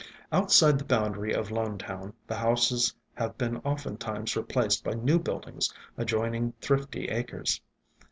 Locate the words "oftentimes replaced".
3.57-4.83